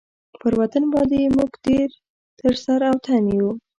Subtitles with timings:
[0.41, 1.89] پر وطن باندي موږ تېر
[2.39, 3.49] تر سر او تن یو.